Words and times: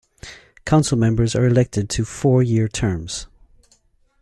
Council 0.65 0.97
members 0.97 1.35
are 1.35 1.45
elected 1.45 1.87
to 1.91 2.05
four-year 2.05 2.67
terms. 2.67 3.27